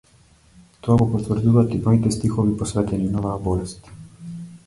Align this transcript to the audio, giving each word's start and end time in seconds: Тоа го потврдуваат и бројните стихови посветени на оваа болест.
Тоа 0.85 0.95
го 1.01 1.05
потврдуваат 1.11 1.75
и 1.75 1.81
бројните 1.87 2.13
стихови 2.17 2.57
посветени 2.63 3.11
на 3.13 3.21
оваа 3.23 3.39
болест. 3.49 3.93